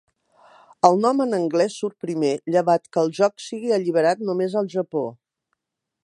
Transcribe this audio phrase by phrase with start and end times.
[0.87, 5.05] El nom en anglès surt primer, llevat que el joc sigui alliberat només al Japó.